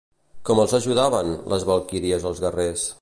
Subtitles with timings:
[0.49, 2.89] Com els ajudaven, les valquíries als guerrers?